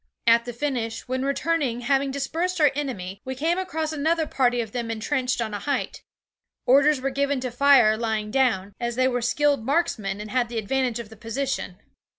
At 0.25 0.45
the 0.45 0.51
finish, 0.53 1.07
when 1.07 1.23
returning, 1.23 1.81
having 1.81 2.09
dispersed 2.09 2.59
our 2.59 2.71
enemy, 2.73 3.21
we 3.23 3.35
came 3.35 3.59
across 3.59 3.93
another 3.93 4.25
party 4.25 4.59
of 4.59 4.71
them 4.71 4.89
entrenched 4.89 5.39
on 5.39 5.53
a 5.53 5.59
height. 5.59 6.01
Orders 6.65 6.99
were 6.99 7.11
given 7.11 7.39
to 7.41 7.51
fire 7.51 7.95
lying 7.95 8.31
down, 8.31 8.73
as 8.79 8.95
they 8.95 9.07
were 9.07 9.21
skilled 9.21 9.63
marksmen 9.63 10.19
and 10.19 10.31
had 10.31 10.49
the 10.49 10.57
advantage 10.57 10.97
of 10.97 11.09
the 11.09 11.17
position. 11.17 11.77